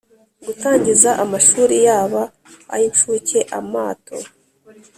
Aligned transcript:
Gutangiza 0.45 1.09
amashuri 1.23 1.75
yaba 1.87 2.21
ay 2.73 2.81
incuke 2.87 3.39
amato 3.59 4.17